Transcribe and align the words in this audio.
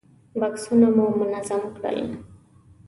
بکسونه 0.39 0.87
مو 0.95 1.05
منظم 1.19 1.61
کړل. 1.75 1.99